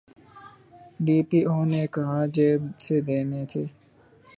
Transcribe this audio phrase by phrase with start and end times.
[1.05, 3.63] D P O نے کہاں جیب سے دینے تھے۔